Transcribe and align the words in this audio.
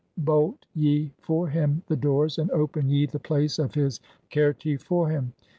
"bolt 0.17 0.65
ye 0.73 1.11
for 1.19 1.47
him 1.49 1.73
(10) 1.83 1.83
the 1.85 1.95
doors, 1.95 2.39
and 2.39 2.49
open 2.49 2.89
[ye] 2.89 3.05
the 3.05 3.19
place 3.19 3.59
of 3.59 3.75
his 3.75 3.99
"Qerti 4.31 4.75
for 4.81 5.09
him. 5.11 5.33